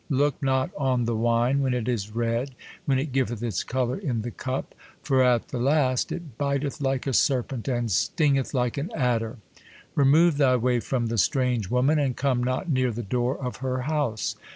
Look 0.09 0.41
not 0.41 0.71
on 0.75 1.05
the 1.05 1.15
wine 1.15 1.61
when 1.61 1.75
it 1.75 1.87
is 1.87 2.09
red, 2.09 2.55
when 2.85 2.97
it 2.97 3.11
giveth 3.11 3.43
its 3.43 3.63
colour 3.63 3.99
in 3.99 4.23
the 4.23 4.31
cup; 4.31 4.73
for 5.03 5.23
at 5.23 5.49
the 5.49 5.59
last, 5.59 6.11
it 6.11 6.39
biteth 6.39 6.81
like 6.81 7.05
a 7.05 7.13
serpent, 7.13 7.67
and 7.67 7.91
sting 7.91 8.35
eth 8.35 8.51
like 8.51 8.79
an 8.79 8.89
adder. 8.95 9.37
Remove 9.93 10.37
thy 10.37 10.55
vv 10.55 10.77
ay 10.77 10.79
from 10.79 11.05
the 11.05 11.19
strange 11.19 11.69
vvoman, 11.69 12.03
and 12.03 12.17
come 12.17 12.43
not 12.43 12.67
near 12.67 12.91
the 12.91 13.03
door 13.03 13.37
of 13.37 13.57
her 13.57 13.81
house. 13.83 14.35